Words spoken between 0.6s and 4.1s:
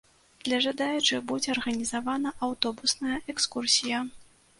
жадаючых будзе арганізавана аўтобусная экскурсія.